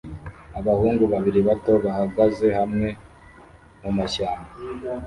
[0.59, 2.87] Abahungu babiri bato bahagaze hamwe
[3.81, 4.49] mumashyamba